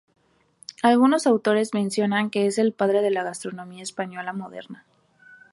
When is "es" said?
2.47-2.57